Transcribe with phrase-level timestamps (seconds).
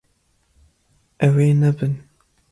[1.25, 1.93] Ew ê nebin.